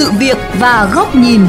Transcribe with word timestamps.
sự 0.00 0.10
việc 0.18 0.36
và 0.58 0.90
góc 0.94 1.14
nhìn. 1.14 1.40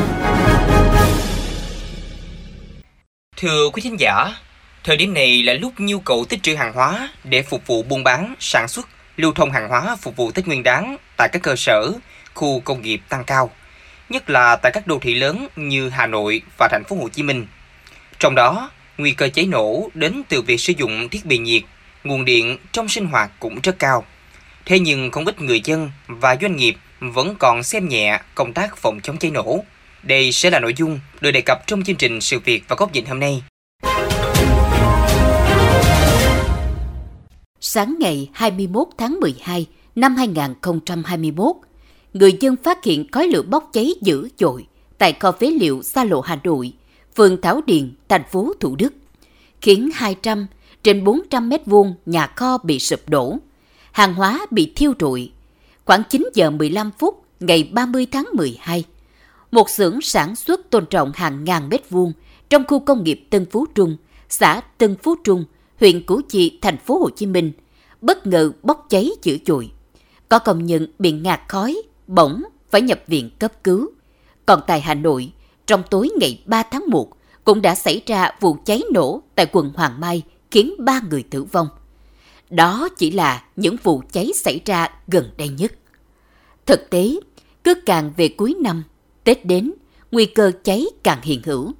Thưa 3.38 3.70
quý 3.73 3.81
khán 3.81 3.97
giả, 3.97 4.36
thời 4.84 4.97
điểm 4.97 5.13
này 5.13 5.43
là 5.43 5.54
lúc 5.54 5.73
nhu 5.77 6.00
cầu 6.00 6.25
tích 6.29 6.43
trữ 6.43 6.55
hàng 6.55 6.73
hóa 6.73 7.09
để 7.23 7.41
phục 7.43 7.68
vụ 7.68 7.84
buôn 7.84 8.04
bán, 8.04 8.36
sản 8.39 8.68
xuất, 8.68 8.88
lưu 9.18 9.34
thông 9.34 9.52
hàng 9.52 9.70
hóa 9.70 9.95
phục 10.02 10.16
vụ 10.16 10.32
Tết 10.32 10.48
Nguyên 10.48 10.64
đán 10.64 10.98
tại 11.18 11.29
các 11.32 11.41
cơ 11.41 11.55
sở, 11.55 11.91
khu 12.34 12.59
công 12.59 12.82
nghiệp 12.82 13.02
tăng 13.09 13.23
cao, 13.23 13.50
nhất 14.09 14.29
là 14.29 14.55
tại 14.55 14.71
các 14.71 14.88
đô 14.88 14.99
thị 15.02 15.15
lớn 15.15 15.47
như 15.55 15.89
Hà 15.89 16.07
Nội 16.07 16.41
và 16.57 16.68
thành 16.71 16.83
phố 16.83 16.95
Hồ 16.95 17.09
Chí 17.09 17.23
Minh. 17.23 17.47
Trong 18.20 18.36
đó, 18.36 18.70
nguy 18.97 19.11
cơ 19.11 19.29
cháy 19.29 19.45
nổ 19.45 19.89
đến 19.93 20.21
từ 20.29 20.41
việc 20.41 20.59
sử 20.59 20.73
dụng 20.77 21.09
thiết 21.09 21.25
bị 21.25 21.38
nhiệt, 21.38 21.61
nguồn 22.04 22.25
điện 22.25 22.57
trong 22.71 22.89
sinh 22.89 23.05
hoạt 23.05 23.31
cũng 23.39 23.59
rất 23.63 23.79
cao. 23.79 24.05
Thế 24.66 24.80
nhưng 24.80 25.12
không 25.12 25.26
ít 25.26 25.41
người 25.41 25.62
dân 25.62 25.91
và 26.08 26.36
doanh 26.41 26.55
nghiệp 26.55 26.76
vẫn 27.02 27.36
còn 27.40 27.64
xem 27.64 27.88
nhẹ 27.88 28.22
công 28.36 28.54
tác 28.54 28.78
phòng 28.78 29.00
chống 29.04 29.18
cháy 29.18 29.32
nổ. 29.32 29.64
Đây 30.04 30.32
sẽ 30.32 30.50
là 30.50 30.60
nội 30.60 30.73
dung 30.78 31.00
được 31.22 31.32
đề 31.32 31.41
cập 31.41 31.68
trong 31.68 31.84
chương 31.84 31.96
trình 31.96 32.22
Sự 32.22 32.40
việc 32.40 32.64
và 32.68 32.76
góc 32.76 32.94
nhìn 32.94 33.05
hôm 33.05 33.20
nay. 33.20 33.44
Sáng 37.60 37.96
ngày 38.00 38.30
21 38.34 38.88
tháng 38.98 39.20
12 39.20 39.66
năm 39.96 40.16
2021, 40.16 41.55
người 42.14 42.38
dân 42.40 42.55
phát 42.64 42.84
hiện 42.84 43.12
khói 43.12 43.27
lửa 43.27 43.41
bốc 43.41 43.70
cháy 43.74 43.94
dữ 44.02 44.30
dội 44.40 44.66
tại 44.98 45.13
kho 45.13 45.32
phế 45.32 45.46
liệu 45.46 45.82
xa 45.84 46.04
lộ 46.04 46.22
Hà 46.22 46.40
Nội, 46.44 46.74
phường 47.16 47.41
Thảo 47.41 47.62
Điền, 47.66 47.94
thành 48.10 48.24
phố 48.32 48.54
Thủ 48.60 48.76
Đức, 48.76 48.94
khiến 49.62 49.90
200 49.94 50.48
trên 50.84 51.04
400 51.04 51.49
mét 51.49 51.66
vuông 51.66 51.96
nhà 52.05 52.27
kho 52.27 52.58
bị 52.63 52.80
sụp 52.80 53.10
đổ, 53.10 53.38
hàng 53.91 54.13
hóa 54.13 54.46
bị 54.52 54.74
thiêu 54.76 54.94
rụi. 54.99 55.32
Khoảng 55.91 56.04
9 56.09 56.30
giờ 56.34 56.49
15 56.49 56.91
phút 56.99 57.26
ngày 57.40 57.70
30 57.74 58.07
tháng 58.12 58.26
12, 58.34 58.84
một 59.52 59.70
xưởng 59.70 60.02
sản 60.02 60.35
xuất 60.35 60.70
tôn 60.70 60.85
trọng 60.85 61.12
hàng 61.15 61.43
ngàn 61.43 61.70
mét 61.70 61.90
vuông 61.90 62.13
trong 62.49 62.63
khu 62.68 62.79
công 62.79 63.04
nghiệp 63.04 63.27
Tân 63.29 63.46
Phú 63.52 63.65
Trung, 63.76 63.98
xã 64.30 64.62
Tân 64.78 64.96
Phú 65.03 65.16
Trung, 65.24 65.46
huyện 65.80 66.06
Củ 66.06 66.22
Chi, 66.30 66.59
thành 66.62 66.78
phố 66.78 67.00
Hồ 67.00 67.09
Chí 67.09 67.25
Minh, 67.25 67.52
bất 68.02 68.28
ngờ 68.28 68.52
bốc 68.63 68.85
cháy 68.90 69.12
dữ 69.24 69.38
dội. 69.46 69.72
Có 70.30 70.40
công 70.40 70.66
nhân 70.66 70.88
bị 71.00 71.12
ngạt 71.12 71.41
khói, 71.47 71.81
bỏng, 72.08 72.44
phải 72.69 72.81
nhập 72.81 73.00
viện 73.08 73.30
cấp 73.40 73.63
cứu. 73.63 73.90
Còn 74.46 74.62
tại 74.68 74.81
Hà 74.81 74.94
Nội, 74.94 75.31
trong 75.66 75.84
tối 75.90 76.09
ngày 76.19 76.44
3 76.46 76.63
tháng 76.63 76.84
1, 76.88 77.09
cũng 77.44 77.62
đã 77.62 77.75
xảy 77.75 78.02
ra 78.06 78.31
vụ 78.40 78.58
cháy 78.66 78.81
nổ 78.94 79.22
tại 79.35 79.46
quận 79.52 79.72
Hoàng 79.75 80.00
Mai 80.00 80.24
khiến 80.52 80.74
ba 80.80 81.02
người 81.09 81.24
tử 81.24 81.44
vong. 81.44 81.68
Đó 82.50 82.90
chỉ 82.97 83.12
là 83.12 83.44
những 83.56 83.75
vụ 83.84 84.03
cháy 84.12 84.31
xảy 84.35 84.62
ra 84.66 84.88
gần 85.08 85.30
đây 85.38 85.50
nhất. 85.50 85.72
Thực 86.66 86.90
tế, 86.90 87.16
cứ 87.63 87.73
càng 87.85 88.13
về 88.17 88.28
cuối 88.28 88.56
năm, 88.62 88.84
Tết 89.23 89.45
đến, 89.45 89.72
nguy 90.12 90.25
cơ 90.25 90.51
cháy 90.63 90.85
càng 91.03 91.19
hiện 91.22 91.41
hữu, 91.45 91.72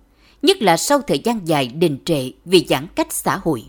nhất 0.42 0.62
là 0.62 0.78
sau 0.78 1.02
thời 1.02 1.20
gian 1.20 1.48
dài 1.48 1.68
đình 1.68 1.98
trệ 2.06 2.32
vì 2.46 2.66
giãn 2.70 2.88
cách 2.96 3.14
xã 3.14 3.40
hội. 3.44 3.64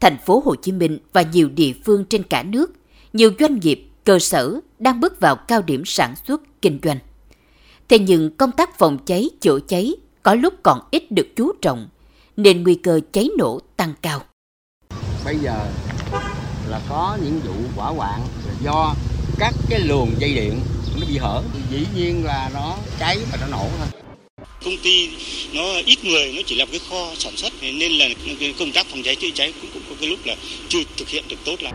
Thành 0.00 0.16
phố 0.26 0.42
Hồ 0.44 0.54
Chí 0.54 0.72
Minh 0.72 0.98
và 1.12 1.22
nhiều 1.22 1.48
địa 1.48 1.72
phương 1.84 2.04
trên 2.04 2.22
cả 2.22 2.42
nước, 2.42 2.72
nhiều 3.12 3.30
doanh 3.40 3.60
nghiệp, 3.60 3.88
cơ 4.04 4.18
sở 4.18 4.60
đang 4.78 5.00
bước 5.00 5.20
vào 5.20 5.36
cao 5.36 5.62
điểm 5.62 5.82
sản 5.84 6.14
xuất, 6.26 6.40
kinh 6.62 6.80
doanh. 6.82 6.98
Thế 7.88 7.98
nhưng 7.98 8.36
công 8.36 8.52
tác 8.52 8.78
phòng 8.78 8.98
cháy, 9.06 9.30
chữa 9.40 9.58
cháy 9.68 9.94
có 10.22 10.34
lúc 10.34 10.54
còn 10.62 10.80
ít 10.90 11.10
được 11.10 11.26
chú 11.36 11.52
trọng, 11.62 11.88
nên 12.36 12.62
nguy 12.62 12.74
cơ 12.74 13.00
cháy 13.12 13.28
nổ 13.38 13.60
tăng 13.76 13.94
cao. 14.02 14.22
Bây 15.24 15.38
giờ 15.38 15.66
là 16.68 16.80
có 16.88 17.18
những 17.24 17.40
vụ 17.46 17.54
hỏa 17.76 17.90
hoạn 17.90 18.20
do 18.62 18.94
các 19.38 19.54
cái 19.70 19.80
luồng 19.80 20.08
dây 20.18 20.34
điện 20.34 20.52
nó 21.00 21.06
bị 21.08 21.18
hở, 21.18 21.42
dĩ 21.70 21.86
nhiên 21.96 22.24
là 22.24 22.50
nó 22.54 22.76
cháy 22.98 23.16
và 23.32 23.38
nó 23.40 23.46
nổ 23.50 23.64
thôi. 23.78 23.88
Công 24.64 24.74
ty 24.84 25.08
nó 25.54 25.62
ít 25.86 25.98
người, 26.04 26.32
nó 26.36 26.42
chỉ 26.46 26.56
là 26.56 26.64
cái 26.70 26.80
kho 26.90 27.14
sản 27.14 27.32
xuất 27.36 27.52
nên 27.62 27.92
là 27.92 28.04
công 28.58 28.68
tác 28.74 28.86
phòng 28.86 29.00
cháy 29.04 29.16
chữa 29.20 29.28
cháy 29.34 29.52
cũng, 29.60 29.70
cũng 29.74 29.82
có 29.90 29.96
cái 30.00 30.08
lúc 30.08 30.18
là 30.24 30.34
chưa 30.68 30.78
thực 30.98 31.08
hiện 31.08 31.24
được 31.30 31.36
tốt 31.46 31.56
lắm 31.62 31.74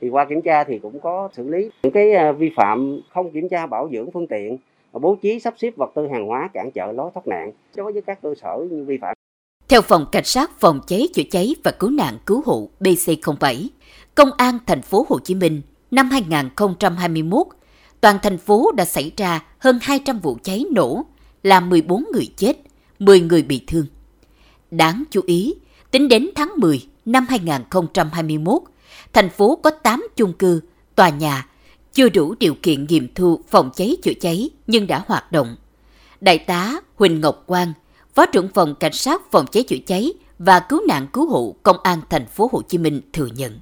thì 0.00 0.08
qua 0.08 0.24
kiểm 0.28 0.42
tra 0.42 0.64
thì 0.64 0.78
cũng 0.82 1.00
có 1.00 1.28
xử 1.36 1.48
lý 1.48 1.70
những 1.82 1.92
cái 1.92 2.12
à, 2.12 2.32
vi 2.32 2.50
phạm 2.56 3.00
không 3.14 3.30
kiểm 3.30 3.48
tra 3.48 3.66
bảo 3.66 3.88
dưỡng 3.92 4.10
phương 4.12 4.26
tiện 4.26 4.58
bố 4.92 5.16
trí 5.22 5.40
sắp 5.40 5.54
xếp 5.58 5.76
vật 5.76 5.92
tư 5.94 6.06
hàng 6.12 6.26
hóa 6.26 6.50
cản 6.54 6.70
trở 6.74 6.92
lối 6.92 7.10
thoát 7.14 7.26
nạn 7.26 7.52
đối 7.76 7.92
với 7.92 8.02
các 8.02 8.22
cơ 8.22 8.34
sở 8.42 8.58
như 8.70 8.84
vi 8.84 8.98
phạm. 9.00 9.16
Theo 9.68 9.82
Phòng 9.82 10.06
Cảnh 10.12 10.24
sát 10.24 10.50
Phòng 10.60 10.80
cháy 10.86 11.08
chữa 11.14 11.22
cháy 11.30 11.54
và 11.64 11.70
Cứu 11.70 11.90
nạn 11.90 12.14
Cứu 12.26 12.42
hộ 12.46 12.68
BC07, 12.80 13.66
Công 14.14 14.30
an 14.36 14.58
thành 14.66 14.82
phố 14.82 15.06
Hồ 15.08 15.18
Chí 15.18 15.34
Minh 15.34 15.62
năm 15.92 16.10
2021, 16.10 17.46
toàn 18.00 18.18
thành 18.22 18.38
phố 18.38 18.72
đã 18.76 18.84
xảy 18.84 19.12
ra 19.16 19.40
hơn 19.58 19.78
200 19.82 20.20
vụ 20.20 20.38
cháy 20.42 20.64
nổ, 20.70 21.04
làm 21.42 21.70
14 21.70 22.04
người 22.12 22.26
chết, 22.36 22.56
10 22.98 23.20
người 23.20 23.42
bị 23.42 23.64
thương. 23.66 23.86
Đáng 24.70 25.04
chú 25.10 25.20
ý, 25.26 25.54
tính 25.90 26.08
đến 26.08 26.30
tháng 26.34 26.52
10 26.56 26.86
năm 27.04 27.26
2021, 27.28 28.62
thành 29.12 29.30
phố 29.30 29.56
có 29.62 29.70
8 29.70 30.06
chung 30.16 30.32
cư, 30.32 30.60
tòa 30.94 31.08
nhà 31.08 31.46
chưa 31.92 32.08
đủ 32.08 32.34
điều 32.40 32.54
kiện 32.62 32.86
nghiệm 32.86 33.14
thu 33.14 33.40
phòng 33.48 33.70
cháy 33.76 33.96
chữa 34.02 34.14
cháy 34.20 34.50
nhưng 34.66 34.86
đã 34.86 35.02
hoạt 35.06 35.32
động. 35.32 35.56
Đại 36.20 36.38
tá 36.38 36.80
Huỳnh 36.96 37.20
Ngọc 37.20 37.42
Quang, 37.46 37.72
Phó 38.14 38.26
trưởng 38.26 38.48
phòng 38.48 38.74
Cảnh 38.74 38.92
sát 38.92 39.22
phòng 39.30 39.46
cháy 39.52 39.62
chữa 39.62 39.76
cháy 39.86 40.12
và 40.38 40.60
cứu 40.60 40.80
nạn 40.88 41.06
cứu 41.12 41.28
hộ 41.28 41.56
Công 41.62 41.76
an 41.82 42.00
thành 42.10 42.26
phố 42.26 42.48
Hồ 42.52 42.62
Chí 42.68 42.78
Minh 42.78 43.00
thừa 43.12 43.26
nhận. 43.26 43.60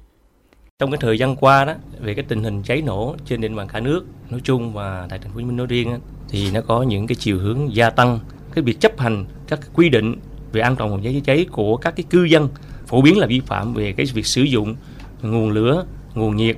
Trong 0.81 0.91
cái 0.91 0.97
thời 1.01 1.17
gian 1.17 1.35
qua 1.35 1.65
đó, 1.65 1.73
về 1.99 2.13
cái 2.13 2.25
tình 2.27 2.43
hình 2.43 2.63
cháy 2.63 2.81
nổ 2.81 3.15
trên 3.25 3.41
địa 3.41 3.47
bàn 3.47 3.67
cả 3.67 3.79
nước 3.79 4.05
nói 4.29 4.41
chung 4.43 4.73
và 4.73 5.05
tại 5.09 5.19
thành 5.19 5.31
phố 5.31 5.35
Hồ 5.35 5.39
Chí 5.39 5.45
Minh 5.45 5.57
nói 5.57 5.67
riêng 5.67 5.99
thì 6.29 6.51
nó 6.51 6.61
có 6.61 6.83
những 6.83 7.07
cái 7.07 7.15
chiều 7.15 7.39
hướng 7.39 7.75
gia 7.75 7.89
tăng. 7.89 8.19
Cái 8.53 8.63
việc 8.63 8.79
chấp 8.79 8.99
hành 8.99 9.25
các 9.47 9.59
quy 9.73 9.89
định 9.89 10.15
về 10.51 10.61
an 10.61 10.75
toàn 10.75 10.89
phòng 10.89 11.03
cháy 11.03 11.13
chữa 11.13 11.19
cháy 11.19 11.45
của 11.51 11.77
các 11.77 11.95
cái 11.95 12.03
cư 12.09 12.23
dân 12.23 12.49
phổ 12.87 13.01
biến 13.01 13.19
là 13.19 13.27
vi 13.27 13.39
phạm 13.39 13.73
về 13.73 13.93
cái 13.93 14.05
việc 14.13 14.25
sử 14.25 14.41
dụng 14.41 14.75
nguồn 15.21 15.51
lửa, 15.51 15.85
nguồn 16.15 16.35
nhiệt, 16.35 16.57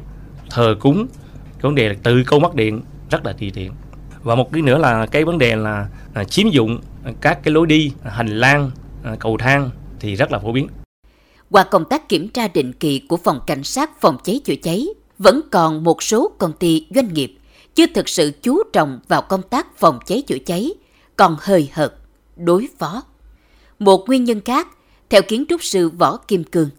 thờ 0.49 0.75
cúng. 0.79 1.07
Cái 1.43 1.61
vấn 1.61 1.75
đề 1.75 1.89
là 1.89 1.95
từ 2.03 2.23
câu 2.23 2.39
mắc 2.39 2.55
điện 2.55 2.81
rất 3.09 3.25
là 3.25 3.33
tùy 3.33 3.51
tiện. 3.55 3.71
Và 4.21 4.35
một 4.35 4.53
cái 4.53 4.61
nữa 4.61 4.77
là 4.77 5.05
cái 5.05 5.25
vấn 5.25 5.37
đề 5.37 5.55
là, 5.55 5.87
là 6.13 6.23
chiếm 6.23 6.49
dụng 6.49 6.79
các 7.21 7.43
cái 7.43 7.53
lối 7.53 7.67
đi 7.67 7.91
hành 8.03 8.27
lang 8.27 8.71
à, 9.03 9.15
cầu 9.19 9.37
thang 9.37 9.69
thì 9.99 10.15
rất 10.15 10.31
là 10.31 10.39
phổ 10.39 10.51
biến 10.51 10.67
qua 11.53 11.63
công 11.63 11.85
tác 11.85 12.09
kiểm 12.09 12.27
tra 12.27 12.47
định 12.47 12.73
kỳ 12.73 12.99
của 12.99 13.17
phòng 13.17 13.39
cảnh 13.47 13.63
sát 13.63 14.01
phòng 14.01 14.17
cháy 14.23 14.41
chữa 14.43 14.55
cháy 14.55 14.87
vẫn 15.17 15.41
còn 15.51 15.83
một 15.83 16.03
số 16.03 16.31
công 16.37 16.53
ty 16.53 16.87
doanh 16.95 17.13
nghiệp 17.13 17.37
chưa 17.75 17.85
thực 17.93 18.09
sự 18.09 18.31
chú 18.41 18.63
trọng 18.73 18.99
vào 19.07 19.21
công 19.21 19.41
tác 19.41 19.77
phòng 19.77 19.99
cháy 20.05 20.21
chữa 20.27 20.37
cháy 20.45 20.73
còn 21.15 21.37
hơi 21.39 21.69
hợt 21.73 21.93
đối 22.35 22.67
phó. 22.79 23.03
Một 23.79 24.07
nguyên 24.07 24.23
nhân 24.23 24.41
khác 24.45 24.67
theo 25.09 25.21
kiến 25.21 25.45
trúc 25.49 25.63
sư 25.63 25.89
võ 25.89 26.17
kim 26.17 26.43
cương 26.43 26.69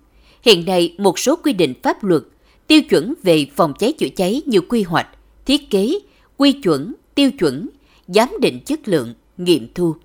hiện 0.43 0.65
nay 0.65 0.95
một 0.99 1.19
số 1.19 1.37
quy 1.37 1.53
định 1.53 1.75
pháp 1.83 2.05
luật 2.05 2.23
tiêu 2.67 2.83
chuẩn 2.83 3.15
về 3.23 3.47
phòng 3.57 3.75
cháy 3.79 3.93
chữa 3.93 4.09
cháy 4.17 4.43
như 4.47 4.61
quy 4.61 4.83
hoạch, 4.83 5.09
thiết 5.47 5.71
kế, 5.71 5.99
quy 6.37 6.53
chuẩn, 6.53 6.95
tiêu 7.15 7.31
chuẩn, 7.31 7.69
giám 8.09 8.29
định 8.41 8.61
chất 8.67 8.89
lượng, 8.89 9.15
nghiệm 9.37 9.69
thu, 9.75 9.97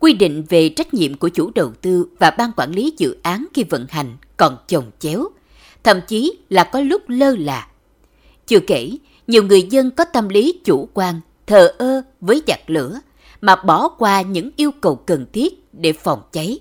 quy 0.00 0.12
định 0.12 0.44
về 0.48 0.68
trách 0.68 0.94
nhiệm 0.94 1.14
của 1.14 1.28
chủ 1.28 1.50
đầu 1.54 1.72
tư 1.82 2.08
và 2.18 2.30
ban 2.38 2.50
quản 2.56 2.70
lý 2.70 2.94
dự 2.98 3.16
án 3.22 3.46
khi 3.54 3.64
vận 3.64 3.86
hành 3.88 4.06
còn 4.36 4.56
chồng 4.66 4.84
chéo, 4.98 5.24
thậm 5.84 5.96
chí 6.06 6.38
là 6.48 6.64
có 6.72 6.80
lúc 6.80 7.02
lơ 7.06 7.36
là. 7.36 7.68
Chưa 8.46 8.60
kể, 8.66 8.90
nhiều 9.26 9.42
người 9.42 9.62
dân 9.62 9.90
có 9.90 10.04
tâm 10.04 10.28
lý 10.28 10.60
chủ 10.64 10.88
quan, 10.94 11.14
thờ 11.46 11.68
ơ 11.78 12.02
với 12.20 12.42
giặc 12.46 12.70
lửa 12.70 13.00
mà 13.40 13.56
bỏ 13.66 13.88
qua 13.88 14.22
những 14.22 14.50
yêu 14.56 14.70
cầu 14.80 14.96
cần 15.06 15.26
thiết 15.32 15.54
để 15.72 15.92
phòng 15.92 16.20
cháy 16.32 16.58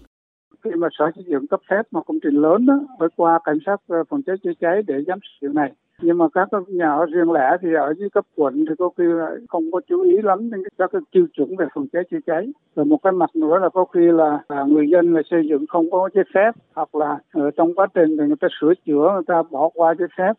khi 0.64 0.70
mà 0.78 0.88
sở 1.00 1.06
xây 1.16 1.24
dựng 1.28 1.48
cấp 1.48 1.60
phép 1.70 1.82
một 1.92 2.04
công 2.08 2.20
trình 2.24 2.36
lớn 2.36 2.66
đó 2.66 2.80
phải 3.00 3.08
qua 3.16 3.40
cảnh 3.44 3.58
sát 3.66 3.76
phòng 4.10 4.22
cháy 4.26 4.36
chữa 4.44 4.52
cháy 4.60 4.82
để 4.88 4.96
giám 5.08 5.20
sát 5.24 5.38
điều 5.42 5.54
này 5.54 5.72
nhưng 6.02 6.18
mà 6.18 6.26
các 6.34 6.50
nhà 6.68 6.92
ở 6.92 7.06
riêng 7.06 7.32
lẻ 7.32 7.58
thì 7.62 7.68
ở 7.74 7.94
dưới 8.00 8.10
cấp 8.10 8.26
quận 8.36 8.66
thì 8.70 8.76
có 8.80 8.90
khi 8.98 9.04
không 9.50 9.72
có 9.72 9.82
chú 9.90 10.02
ý 10.02 10.12
lắm 10.24 10.52
đến 10.52 10.64
các 10.78 10.90
cái 10.94 11.02
tiêu 11.12 11.28
chuẩn 11.34 11.56
về 11.56 11.66
phòng 11.74 11.88
cháy 11.94 12.04
chữa 12.12 12.18
cháy. 12.28 12.48
Rồi 12.76 12.86
một 12.86 12.98
cái 13.04 13.14
mặt 13.14 13.36
nữa 13.36 13.60
là 13.62 13.70
có 13.70 13.86
khi 13.86 14.00
là, 14.02 14.40
là 14.50 14.64
người 14.64 14.90
dân 14.92 15.14
là 15.14 15.22
xây 15.32 15.42
dựng 15.50 15.66
không 15.70 15.92
có 15.92 16.10
giấy 16.16 16.24
phép 16.36 16.52
hoặc 16.74 16.96
là 16.96 17.18
ở 17.32 17.52
trong 17.58 17.76
quá 17.76 17.88
trình 17.94 18.18
thì 18.18 18.24
người 18.28 18.36
ta 18.42 18.48
sửa 18.62 18.74
chữa 18.86 19.12
người 19.14 19.24
ta 19.28 19.44
bỏ 19.52 19.70
qua 19.74 19.96
giấy 20.00 20.08
phép. 20.18 20.34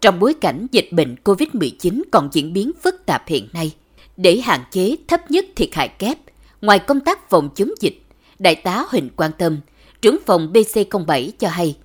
Trong 0.00 0.14
bối 0.20 0.34
cảnh 0.40 0.66
dịch 0.72 0.88
bệnh 0.96 1.14
COVID-19 1.24 2.02
còn 2.10 2.28
diễn 2.32 2.52
biến 2.52 2.70
phức 2.82 3.06
tạp 3.06 3.22
hiện 3.26 3.44
nay, 3.54 3.74
để 4.16 4.40
hạn 4.44 4.60
chế 4.70 4.96
thấp 5.08 5.20
nhất 5.28 5.44
thiệt 5.56 5.68
hại 5.72 5.88
kép, 5.98 6.16
ngoài 6.62 6.78
công 6.86 7.00
tác 7.00 7.30
phòng 7.30 7.48
chống 7.54 7.68
dịch, 7.80 7.94
Đại 8.38 8.60
tá 8.64 8.84
Huỳnh 8.90 9.08
Quan 9.16 9.30
Tâm, 9.38 9.56
trưởng 10.02 10.16
phòng 10.26 10.48
BC07 10.52 11.30
cho 11.38 11.48
hay, 11.48 11.76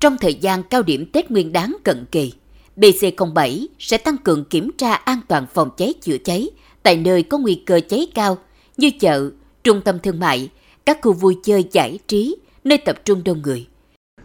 trong 0.00 0.16
thời 0.20 0.34
gian 0.34 0.62
cao 0.62 0.82
điểm 0.82 1.06
Tết 1.12 1.30
Nguyên 1.30 1.52
đáng 1.52 1.76
cận 1.84 2.04
kỳ, 2.12 2.32
BC07 2.78 3.66
sẽ 3.78 3.98
tăng 3.98 4.16
cường 4.16 4.44
kiểm 4.44 4.70
tra 4.78 4.94
an 4.94 5.18
toàn 5.28 5.46
phòng 5.54 5.70
cháy 5.76 5.94
chữa 6.00 6.18
cháy 6.18 6.50
tại 6.82 6.96
nơi 6.96 7.22
có 7.22 7.38
nguy 7.38 7.62
cơ 7.66 7.80
cháy 7.88 8.06
cao 8.14 8.38
như 8.76 8.90
chợ, 9.00 9.30
trung 9.64 9.80
tâm 9.80 9.98
thương 9.98 10.20
mại, 10.20 10.48
các 10.86 10.98
khu 11.02 11.12
vui 11.12 11.36
chơi 11.44 11.64
giải 11.72 11.98
trí, 12.06 12.36
nơi 12.64 12.78
tập 12.78 12.96
trung 13.04 13.24
đông 13.24 13.42
người. 13.42 13.66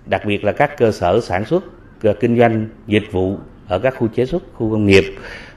Đặc 0.05 0.21
biệt 0.25 0.43
là 0.43 0.51
các 0.51 0.77
cơ 0.77 0.91
sở 0.91 1.19
sản 1.21 1.45
xuất, 1.45 1.63
kinh 2.19 2.37
doanh, 2.39 2.69
dịch 2.87 3.11
vụ 3.11 3.37
ở 3.67 3.79
các 3.79 3.95
khu 3.97 4.07
chế 4.07 4.25
xuất, 4.25 4.43
khu 4.53 4.71
công 4.71 4.85
nghiệp, 4.85 5.03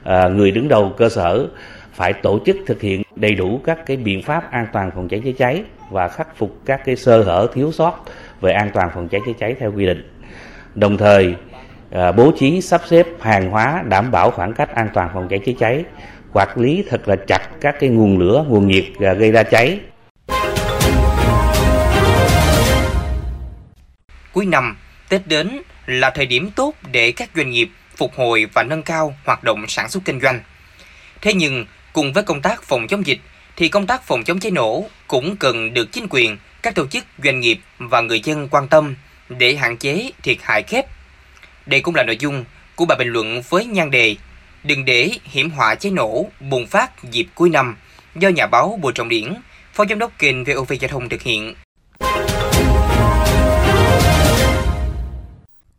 à, 0.03 0.27
người 0.27 0.51
đứng 0.51 0.67
đầu 0.67 0.93
cơ 0.97 1.09
sở 1.09 1.47
phải 1.93 2.13
tổ 2.13 2.39
chức 2.45 2.57
thực 2.65 2.81
hiện 2.81 3.03
đầy 3.15 3.35
đủ 3.35 3.61
các 3.63 3.85
cái 3.85 3.97
biện 3.97 4.21
pháp 4.23 4.51
an 4.51 4.67
toàn 4.73 4.91
phòng 4.95 5.07
cháy 5.07 5.21
chữa 5.25 5.31
cháy 5.31 5.63
và 5.91 6.07
khắc 6.07 6.37
phục 6.37 6.57
các 6.65 6.81
cái 6.85 6.95
sơ 6.95 7.23
hở 7.23 7.47
thiếu 7.53 7.71
sót 7.71 8.05
về 8.41 8.51
an 8.51 8.69
toàn 8.73 8.89
phòng 8.93 9.07
cháy 9.07 9.21
chữa 9.25 9.33
cháy 9.39 9.55
theo 9.59 9.71
quy 9.75 9.85
định. 9.85 10.09
Đồng 10.75 10.97
thời 10.97 11.35
Ờ, 11.91 12.11
bố 12.11 12.31
trí 12.39 12.61
sắp 12.61 12.81
xếp 12.89 13.05
hàng 13.21 13.49
hóa 13.49 13.83
đảm 13.87 14.11
bảo 14.11 14.31
khoảng 14.31 14.53
cách 14.53 14.75
an 14.75 14.89
toàn 14.93 15.09
phòng 15.13 15.27
cháy 15.29 15.39
chữa 15.45 15.51
cháy, 15.59 15.83
quản 16.33 16.59
lý 16.59 16.83
thật 16.89 17.07
là 17.07 17.15
chặt 17.27 17.49
các 17.61 17.75
cái 17.79 17.89
nguồn 17.89 18.19
lửa, 18.19 18.45
nguồn 18.47 18.67
nhiệt 18.67 18.85
ờ, 18.99 19.13
gây 19.13 19.31
ra 19.31 19.43
cháy. 19.43 19.79
Cuối 24.33 24.45
năm, 24.45 24.77
Tết 25.09 25.27
đến 25.27 25.61
là 25.85 26.09
thời 26.09 26.25
điểm 26.25 26.51
tốt 26.55 26.73
để 26.91 27.11
các 27.11 27.29
doanh 27.35 27.49
nghiệp 27.49 27.69
phục 27.95 28.11
hồi 28.15 28.45
và 28.53 28.63
nâng 28.63 28.83
cao 28.83 29.15
hoạt 29.25 29.43
động 29.43 29.65
sản 29.67 29.89
xuất 29.89 30.05
kinh 30.05 30.21
doanh. 30.21 30.39
Thế 31.21 31.33
nhưng, 31.33 31.65
cùng 31.93 32.13
với 32.13 32.23
công 32.23 32.41
tác 32.41 32.63
phòng 32.63 32.87
chống 32.87 33.05
dịch, 33.05 33.19
thì 33.55 33.69
công 33.69 33.87
tác 33.87 34.03
phòng 34.03 34.23
chống 34.23 34.39
cháy 34.39 34.51
nổ 34.51 34.85
cũng 35.07 35.35
cần 35.35 35.73
được 35.73 35.91
chính 35.91 36.07
quyền, 36.09 36.37
các 36.63 36.75
tổ 36.75 36.87
chức, 36.87 37.05
doanh 37.23 37.39
nghiệp 37.39 37.59
và 37.77 38.01
người 38.01 38.19
dân 38.19 38.47
quan 38.51 38.67
tâm 38.67 38.95
để 39.29 39.55
hạn 39.55 39.77
chế 39.77 40.11
thiệt 40.23 40.37
hại 40.41 40.63
kép. 40.63 40.85
Đây 41.67 41.81
cũng 41.81 41.95
là 41.95 42.03
nội 42.03 42.17
dung 42.19 42.45
của 42.75 42.85
bài 42.85 42.97
bình 42.97 43.07
luận 43.07 43.41
với 43.49 43.65
nhan 43.65 43.91
đề 43.91 44.15
Đừng 44.63 44.85
để 44.85 45.11
hiểm 45.23 45.49
họa 45.49 45.75
cháy 45.75 45.91
nổ 45.91 46.25
bùng 46.49 46.67
phát 46.67 47.11
dịp 47.11 47.27
cuối 47.35 47.49
năm 47.49 47.75
do 48.15 48.29
nhà 48.29 48.47
báo 48.47 48.79
Bùi 48.81 48.93
Trọng 48.93 49.09
Điển, 49.09 49.33
Phó 49.73 49.85
Giám 49.89 49.99
đốc 49.99 50.11
kênh 50.19 50.43
VOV 50.43 50.73
Giao 50.79 50.89
thông 50.89 51.09
thực 51.09 51.21
hiện. 51.21 51.53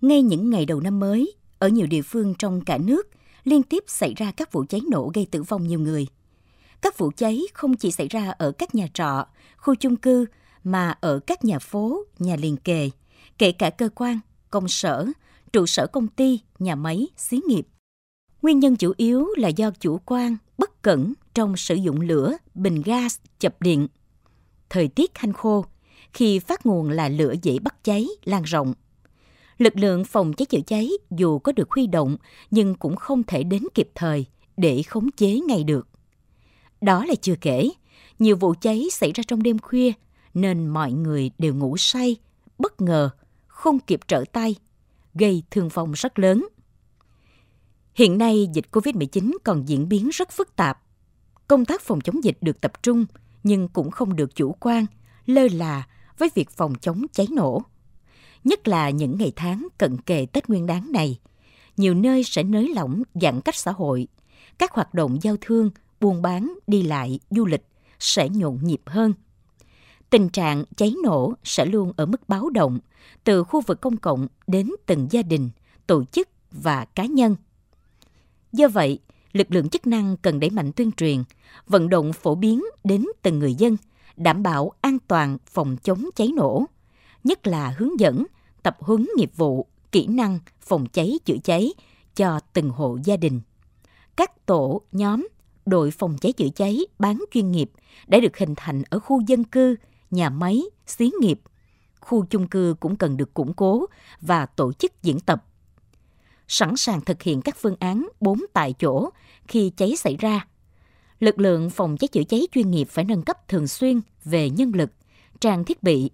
Ngay 0.01 0.23
những 0.23 0.51
ngày 0.51 0.67
đầu 0.67 0.81
năm 0.81 1.01
mới, 1.01 1.33
ở 1.59 1.69
nhiều 1.69 1.87
địa 1.87 2.03
phương 2.03 2.35
trong 2.35 2.61
cả 2.61 2.79
nước 2.79 3.09
liên 3.45 3.63
tiếp 3.63 3.85
xảy 3.87 4.15
ra 4.17 4.33
các 4.37 4.53
vụ 4.53 4.65
cháy 4.69 4.81
nổ 4.91 5.11
gây 5.15 5.27
tử 5.31 5.43
vong 5.43 5.69
nhiều 5.69 5.81
người. 5.81 6.07
Các 6.81 6.99
vụ 6.99 7.11
cháy 7.17 7.43
không 7.55 7.77
chỉ 7.77 7.93
xảy 7.93 8.09
ra 8.09 8.31
ở 8.39 8.53
các 8.53 8.75
nhà 8.75 8.87
trọ, 8.95 9.27
khu 9.57 9.75
chung 9.75 9.97
cư 9.97 10.27
mà 10.65 10.95
ở 11.01 11.21
các 11.27 11.45
nhà 11.45 11.59
phố, 11.59 12.05
nhà 12.19 12.37
liền 12.37 12.57
kề, 12.57 12.91
kể 13.39 13.53
cả 13.53 13.71
cơ 13.71 13.89
quan, 13.95 14.19
công 14.51 14.69
sở, 14.69 15.07
trụ 15.53 15.67
sở 15.67 15.87
công 15.87 16.09
ty, 16.09 16.41
nhà 16.59 16.75
máy, 16.75 17.07
xí 17.17 17.41
nghiệp. 17.47 17.67
Nguyên 18.43 18.59
nhân 18.59 18.77
chủ 18.77 18.93
yếu 18.97 19.29
là 19.37 19.49
do 19.49 19.71
chủ 19.71 20.01
quan, 20.07 20.37
bất 20.59 20.83
cẩn 20.83 21.13
trong 21.35 21.57
sử 21.57 21.75
dụng 21.75 22.01
lửa, 22.01 22.37
bình 22.55 22.83
gas, 22.85 23.19
chập 23.39 23.63
điện. 23.63 23.89
Thời 24.71 24.89
tiết 24.89 25.19
hanh 25.19 25.33
khô, 25.33 25.65
khi 26.13 26.39
phát 26.39 26.67
nguồn 26.67 26.91
là 26.91 27.09
lửa 27.09 27.35
dễ 27.43 27.59
bắt 27.59 27.85
cháy, 27.85 28.07
lan 28.25 28.43
rộng– 28.43 28.75
lực 29.59 29.77
lượng 29.77 30.05
phòng 30.05 30.33
cháy 30.33 30.47
chữa 30.47 30.61
cháy 30.67 30.91
dù 31.11 31.39
có 31.39 31.53
được 31.53 31.71
huy 31.71 31.87
động 31.87 32.17
nhưng 32.51 32.75
cũng 32.75 32.97
không 32.97 33.23
thể 33.23 33.43
đến 33.43 33.63
kịp 33.75 33.91
thời 33.95 34.27
để 34.57 34.83
khống 34.83 35.11
chế 35.11 35.41
ngay 35.41 35.65
được. 35.65 35.89
Đó 36.81 37.05
là 37.05 37.15
chưa 37.15 37.35
kể, 37.41 37.71
nhiều 38.19 38.37
vụ 38.37 38.55
cháy 38.61 38.87
xảy 38.93 39.13
ra 39.13 39.23
trong 39.27 39.43
đêm 39.43 39.59
khuya 39.59 39.93
nên 40.35 40.67
mọi 40.67 40.93
người 40.93 41.31
đều 41.39 41.55
ngủ 41.55 41.77
say, 41.77 42.17
bất 42.59 42.81
ngờ, 42.81 43.11
không 43.47 43.79
kịp 43.79 44.01
trở 44.09 44.25
tay, 44.33 44.55
gây 45.15 45.43
thương 45.51 45.69
vong 45.69 45.93
rất 45.93 46.19
lớn. 46.19 46.49
Hiện 47.95 48.19
nay 48.19 48.49
dịch 48.53 48.67
COVID-19 48.73 49.33
còn 49.45 49.69
diễn 49.69 49.89
biến 49.89 50.09
rất 50.13 50.33
phức 50.33 50.57
tạp. 50.57 50.83
Công 51.49 51.65
tác 51.65 51.83
phòng 51.83 52.01
chống 52.01 52.25
dịch 52.25 52.39
được 52.41 52.61
tập 52.61 52.83
trung 52.83 53.07
nhưng 53.43 53.69
cũng 53.69 53.91
không 53.91 54.17
được 54.17 54.35
chủ 54.35 54.53
quan, 54.53 54.87
lơ 55.27 55.49
là 55.53 55.87
với 56.19 56.31
việc 56.35 56.51
phòng 56.51 56.75
chống 56.81 57.07
cháy 57.13 57.27
nổ 57.31 57.63
nhất 58.45 58.69
là 58.69 58.91
những 58.91 59.19
ngày 59.19 59.33
tháng 59.37 59.69
cận 59.79 59.97
kề 60.01 60.27
Tết 60.27 60.49
Nguyên 60.49 60.67
đán 60.67 60.93
này. 60.93 61.19
Nhiều 61.77 61.95
nơi 61.95 62.25
sẽ 62.25 62.43
nới 62.43 62.69
lỏng 62.75 63.03
giãn 63.15 63.41
cách 63.41 63.57
xã 63.57 63.73
hội, 63.73 64.09
các 64.59 64.73
hoạt 64.73 64.95
động 64.95 65.19
giao 65.23 65.37
thương, 65.41 65.71
buôn 66.01 66.23
bán, 66.23 66.55
đi 66.67 66.83
lại, 66.83 67.21
du 67.31 67.47
lịch 67.47 67.65
sẽ 67.99 68.29
nhộn 68.29 68.59
nhịp 68.63 68.81
hơn. 68.87 69.13
Tình 70.11 70.29
trạng 70.29 70.65
cháy 70.77 70.95
nổ 71.03 71.35
sẽ 71.45 71.67
luôn 71.67 71.93
ở 71.97 72.07
mức 72.07 72.29
báo 72.29 72.51
động, 72.51 72.79
từ 73.25 73.45
khu 73.45 73.61
vực 73.61 73.81
công 73.81 73.97
cộng 73.97 74.29
đến 74.47 74.71
từng 74.87 75.07
gia 75.11 75.23
đình, 75.23 75.51
tổ 75.87 76.05
chức 76.05 76.29
và 76.51 76.85
cá 76.85 77.07
nhân. 77.07 77.37
Do 78.53 78.69
vậy, 78.69 78.99
lực 79.33 79.47
lượng 79.51 79.69
chức 79.69 79.87
năng 79.87 80.17
cần 80.17 80.41
đẩy 80.41 80.51
mạnh 80.51 80.73
tuyên 80.73 80.93
truyền, 80.93 81.25
vận 81.67 81.89
động 81.89 82.13
phổ 82.13 82.35
biến 82.35 82.65
đến 82.85 83.07
từng 83.23 83.39
người 83.39 83.55
dân, 83.55 83.77
đảm 84.17 84.43
bảo 84.43 84.73
an 84.81 84.99
toàn 85.09 85.39
phòng 85.47 85.77
chống 85.83 86.09
cháy 86.17 86.29
nổ, 86.37 86.65
nhất 87.25 87.47
là 87.47 87.75
hướng 87.79 88.01
dẫn, 88.01 88.27
tập 88.63 88.77
huấn 88.81 89.09
nghiệp 89.17 89.31
vụ, 89.37 89.67
kỹ 89.93 90.07
năng 90.07 90.39
phòng 90.61 90.87
cháy 90.87 91.19
chữa 91.25 91.37
cháy 91.45 91.73
cho 92.17 92.41
từng 92.53 92.71
hộ 92.71 92.99
gia 93.05 93.17
đình. 93.17 93.41
Các 94.17 94.47
tổ, 94.47 94.81
nhóm, 94.93 95.29
đội 95.67 95.91
phòng 95.91 96.17
cháy 96.21 96.33
chữa 96.33 96.49
cháy 96.55 96.81
bán 96.99 97.25
chuyên 97.31 97.53
nghiệp 97.53 97.71
đã 98.07 98.21
được 98.21 98.37
hình 98.39 98.55
thành 98.57 98.83
ở 98.91 98.99
khu 98.99 99.21
dân 99.27 99.45
cư, 99.45 99.77
nhà 100.11 100.31
máy, 100.31 100.63
xí 100.87 101.11
nghiệp. 101.21 101.41
Khu 102.01 102.25
chung 102.25 102.49
cư 102.49 102.75
cũng 102.81 102.97
cần 102.97 103.17
được 103.17 103.35
củng 103.35 103.55
cố 103.55 103.87
và 104.21 104.47
tổ 104.47 104.73
chức 104.73 105.03
diễn 105.03 105.21
tập. 105.21 105.45
Sẵn 106.49 106.77
sàng 106.77 107.01
thực 107.01 107.23
hiện 107.23 107.43
các 107.43 107.57
phương 107.57 107.77
án 107.81 108.09
bốn 108.21 108.41
tại 108.53 108.75
chỗ 108.79 109.11
khi 109.49 109.71
cháy 109.77 109.97
xảy 109.97 110.17
ra. 110.17 110.47
Lực 111.21 111.39
lượng 111.39 111.71
phòng 111.71 111.97
cháy 111.97 112.09
chữa 112.09 112.25
cháy 112.25 112.49
chuyên 112.53 112.71
nghiệp 112.71 112.89
phải 112.91 113.05
nâng 113.05 113.23
cấp 113.23 113.49
thường 113.49 113.69
xuyên 113.69 114.01
về 114.25 114.51
nhân 114.51 114.73
lực, 114.75 114.91
trang 115.41 115.65
thiết 115.65 115.83
bị, 115.83 116.11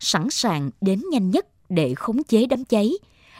sẵn 0.00 0.30
sàng 0.30 0.70
đến 0.80 1.02
nhanh 1.10 1.30
nhất 1.30 1.46
để 1.68 1.94
khống 1.94 2.24
chế 2.24 2.46
đám 2.46 2.64
cháy, 2.64 2.92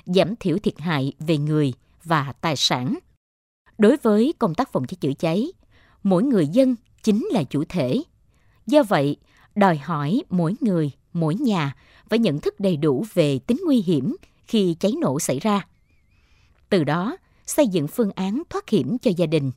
giảm 0.07 0.37
thiểu 0.37 0.59
thiệt 0.59 0.81
hại 0.81 1.13
về 1.19 1.39
người 1.39 1.73
và 2.05 2.33
tài 2.41 2.57
sản. 2.57 2.99
Đối 3.79 3.97
với 3.97 4.35
công 4.39 4.55
tác 4.55 4.73
phòng 4.73 4.87
cháy 4.87 4.97
chữa 5.01 5.13
cháy, 5.19 5.53
mỗi 6.03 6.23
người 6.23 6.47
dân 6.47 6.77
chính 7.03 7.29
là 7.33 7.43
chủ 7.43 7.65
thể. 7.69 8.03
Do 8.67 8.83
vậy, 8.83 9.17
đòi 9.59 9.77
hỏi 9.77 10.23
mỗi 10.31 10.55
người, 10.61 10.91
mỗi 11.13 11.35
nhà 11.35 11.75
phải 12.09 12.19
nhận 12.19 12.41
thức 12.41 12.61
đầy 12.61 12.77
đủ 12.77 13.05
về 13.15 13.39
tính 13.39 13.61
nguy 13.65 13.83
hiểm 13.83 14.17
khi 14.47 14.77
cháy 14.81 14.93
nổ 15.01 15.21
xảy 15.21 15.39
ra. 15.39 15.67
Từ 16.69 16.85
đó, 16.85 17.17
xây 17.47 17.69
dựng 17.69 17.89
phương 17.89 18.11
án 18.15 18.43
thoát 18.51 18.69
hiểm 18.69 18.99
cho 18.99 19.11
gia 19.17 19.27
đình. 19.27 19.51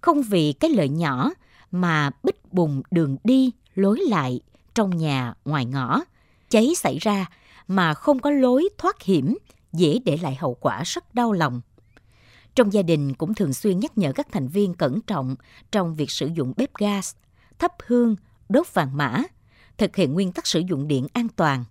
Không 0.00 0.22
vì 0.22 0.52
cái 0.52 0.70
lợi 0.70 0.88
nhỏ 0.88 1.30
mà 1.70 2.10
bích 2.22 2.52
bùng 2.52 2.82
đường 2.90 3.16
đi, 3.24 3.50
lối 3.74 4.00
lại 4.08 4.40
trong 4.74 4.96
nhà 4.96 5.34
ngoài 5.44 5.64
ngõ. 5.64 6.00
Cháy 6.50 6.72
xảy 6.76 6.98
ra 6.98 7.26
mà 7.68 7.94
không 7.94 8.18
có 8.18 8.30
lối 8.30 8.68
thoát 8.78 9.02
hiểm, 9.02 9.38
dễ 9.72 9.98
để 10.04 10.18
lại 10.22 10.34
hậu 10.34 10.54
quả 10.54 10.82
rất 10.84 11.14
đau 11.14 11.32
lòng. 11.32 11.60
Trong 12.54 12.72
gia 12.72 12.82
đình 12.82 13.14
cũng 13.14 13.34
thường 13.34 13.52
xuyên 13.52 13.80
nhắc 13.80 13.98
nhở 13.98 14.12
các 14.12 14.26
thành 14.32 14.48
viên 14.48 14.74
cẩn 14.74 15.00
trọng 15.00 15.36
trong 15.72 15.94
việc 15.94 16.10
sử 16.10 16.26
dụng 16.26 16.52
bếp 16.56 16.74
gas, 16.74 17.14
thắp 17.58 17.72
hương, 17.86 18.16
đốt 18.48 18.74
vàng 18.74 18.96
mã, 18.96 19.22
thực 19.78 19.96
hiện 19.96 20.14
nguyên 20.14 20.32
tắc 20.32 20.46
sử 20.46 20.60
dụng 20.60 20.88
điện 20.88 21.06
an 21.12 21.28
toàn. 21.36 21.64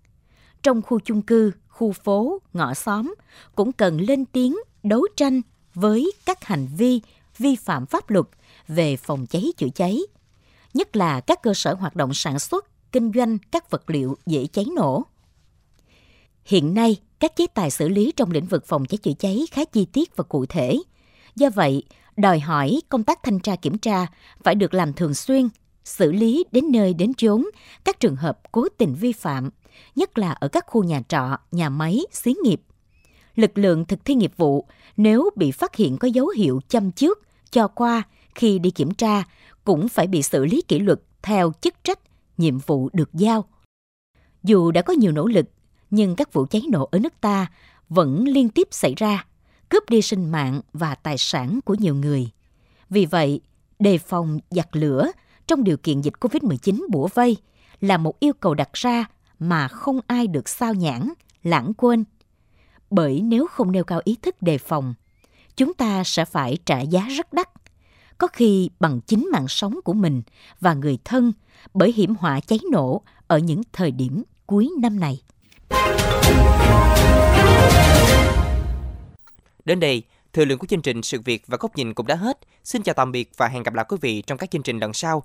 Trong 0.63 0.81
khu 0.81 0.99
chung 0.99 1.21
cư, 1.21 1.51
khu 1.67 1.91
phố, 1.91 2.41
ngõ 2.53 2.73
xóm 2.73 3.15
cũng 3.55 3.71
cần 3.71 4.01
lên 4.01 4.25
tiếng 4.25 4.57
đấu 4.83 5.07
tranh 5.15 5.41
với 5.73 6.11
các 6.25 6.43
hành 6.43 6.67
vi 6.77 7.01
vi 7.37 7.55
phạm 7.55 7.85
pháp 7.85 8.09
luật 8.09 8.25
về 8.67 8.97
phòng 8.97 9.25
cháy 9.25 9.45
chữa 9.57 9.69
cháy, 9.75 9.99
nhất 10.73 10.95
là 10.95 11.21
các 11.21 11.41
cơ 11.43 11.53
sở 11.53 11.73
hoạt 11.73 11.95
động 11.95 12.13
sản 12.13 12.39
xuất, 12.39 12.65
kinh 12.91 13.11
doanh 13.15 13.37
các 13.51 13.69
vật 13.69 13.89
liệu 13.89 14.17
dễ 14.25 14.47
cháy 14.47 14.65
nổ. 14.75 15.03
Hiện 16.45 16.73
nay, 16.73 16.97
các 17.19 17.35
chế 17.35 17.47
tài 17.47 17.71
xử 17.71 17.89
lý 17.89 18.11
trong 18.15 18.31
lĩnh 18.31 18.45
vực 18.45 18.65
phòng 18.65 18.85
cháy 18.85 18.97
chữa 18.97 19.13
cháy 19.19 19.45
khá 19.51 19.65
chi 19.65 19.85
tiết 19.85 20.15
và 20.15 20.23
cụ 20.23 20.45
thể. 20.45 20.77
Do 21.35 21.49
vậy, 21.49 21.83
đòi 22.17 22.39
hỏi 22.39 22.81
công 22.89 23.03
tác 23.03 23.19
thanh 23.23 23.39
tra 23.39 23.55
kiểm 23.55 23.77
tra 23.77 24.05
phải 24.43 24.55
được 24.55 24.73
làm 24.73 24.93
thường 24.93 25.13
xuyên, 25.13 25.49
xử 25.83 26.11
lý 26.11 26.43
đến 26.51 26.65
nơi 26.71 26.93
đến 26.93 27.13
chốn 27.13 27.45
các 27.83 27.99
trường 27.99 28.15
hợp 28.15 28.39
cố 28.51 28.67
tình 28.77 28.95
vi 28.95 29.11
phạm, 29.11 29.49
nhất 29.95 30.17
là 30.17 30.31
ở 30.31 30.47
các 30.47 30.65
khu 30.67 30.83
nhà 30.83 31.01
trọ, 31.07 31.37
nhà 31.51 31.69
máy, 31.69 31.99
xí 32.11 32.33
nghiệp. 32.43 32.61
Lực 33.35 33.57
lượng 33.57 33.85
thực 33.85 34.05
thi 34.05 34.15
nghiệp 34.15 34.33
vụ 34.37 34.67
nếu 34.97 35.29
bị 35.35 35.51
phát 35.51 35.75
hiện 35.75 35.97
có 35.97 36.07
dấu 36.07 36.27
hiệu 36.27 36.61
châm 36.67 36.91
trước, 36.91 37.19
cho 37.51 37.67
qua 37.67 38.03
khi 38.35 38.59
đi 38.59 38.71
kiểm 38.71 38.93
tra 38.93 39.23
cũng 39.63 39.89
phải 39.89 40.07
bị 40.07 40.21
xử 40.21 40.45
lý 40.45 40.61
kỷ 40.67 40.79
luật 40.79 41.01
theo 41.21 41.51
chức 41.61 41.73
trách, 41.83 41.99
nhiệm 42.37 42.57
vụ 42.57 42.89
được 42.93 43.09
giao. 43.13 43.45
Dù 44.43 44.71
đã 44.71 44.81
có 44.81 44.93
nhiều 44.93 45.11
nỗ 45.11 45.27
lực 45.27 45.45
nhưng 45.89 46.15
các 46.15 46.33
vụ 46.33 46.45
cháy 46.49 46.61
nổ 46.69 46.89
ở 46.91 46.99
nước 46.99 47.21
ta 47.21 47.47
vẫn 47.89 48.23
liên 48.27 48.49
tiếp 48.49 48.67
xảy 48.71 48.93
ra, 48.97 49.25
cướp 49.69 49.89
đi 49.89 50.01
sinh 50.01 50.31
mạng 50.31 50.61
và 50.73 50.95
tài 50.95 51.17
sản 51.17 51.59
của 51.65 51.73
nhiều 51.73 51.95
người. 51.95 52.29
Vì 52.89 53.05
vậy, 53.05 53.41
đề 53.79 53.97
phòng 53.97 54.39
giặc 54.49 54.75
lửa 54.75 55.11
trong 55.47 55.63
điều 55.63 55.77
kiện 55.77 56.01
dịch 56.01 56.13
COVID-19 56.19 56.85
bủa 56.89 57.07
vây 57.13 57.37
là 57.81 57.97
một 57.97 58.19
yêu 58.19 58.33
cầu 58.33 58.53
đặt 58.53 58.73
ra 58.73 59.05
mà 59.39 59.67
không 59.67 59.99
ai 60.07 60.27
được 60.27 60.49
sao 60.49 60.73
nhãn, 60.73 61.13
lãng 61.43 61.73
quên. 61.73 62.03
Bởi 62.89 63.21
nếu 63.21 63.47
không 63.47 63.71
nêu 63.71 63.83
cao 63.83 64.01
ý 64.03 64.17
thức 64.21 64.41
đề 64.41 64.57
phòng, 64.57 64.93
chúng 65.55 65.73
ta 65.73 66.03
sẽ 66.05 66.25
phải 66.25 66.57
trả 66.65 66.81
giá 66.81 67.07
rất 67.17 67.33
đắt, 67.33 67.49
có 68.17 68.27
khi 68.27 68.69
bằng 68.79 69.01
chính 69.01 69.29
mạng 69.31 69.47
sống 69.47 69.79
của 69.83 69.93
mình 69.93 70.21
và 70.59 70.73
người 70.73 70.97
thân 71.03 71.33
bởi 71.73 71.91
hiểm 71.91 72.15
họa 72.15 72.39
cháy 72.39 72.59
nổ 72.71 73.01
ở 73.27 73.37
những 73.37 73.61
thời 73.73 73.91
điểm 73.91 74.23
cuối 74.45 74.69
năm 74.81 74.99
này. 74.99 75.21
Đến 79.65 79.79
đây, 79.79 80.03
thời 80.33 80.45
lượng 80.45 80.59
của 80.59 80.67
chương 80.67 80.81
trình 80.81 81.03
Sự 81.03 81.21
Việc 81.21 81.43
và 81.47 81.57
Góc 81.59 81.75
Nhìn 81.77 81.93
cũng 81.93 82.07
đã 82.07 82.15
hết. 82.15 82.39
Xin 82.63 82.83
chào 82.83 82.95
tạm 82.95 83.11
biệt 83.11 83.31
và 83.37 83.47
hẹn 83.47 83.63
gặp 83.63 83.73
lại 83.73 83.85
quý 83.89 83.97
vị 84.01 84.21
trong 84.21 84.37
các 84.37 84.51
chương 84.51 84.63
trình 84.63 84.79
lần 84.79 84.93
sau 84.93 85.23